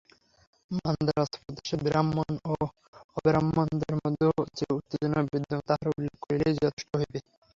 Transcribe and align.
মান্দ্রাজ-প্রদেশে 0.77 1.75
ব্রাহ্মণ 1.83 2.29
ও 2.45 2.53
অব্রাহ্মণদের 3.17 3.93
মধ্যে 3.97 4.25
যে 4.57 4.65
উত্তেজনা 4.71 5.19
বিদ্যমান, 5.25 5.61
তাহার 5.67 5.87
উল্লেখ 5.91 6.13
করিলেই 6.23 6.59
যথেষ্ট 6.59 6.91
হইবে। 6.99 7.19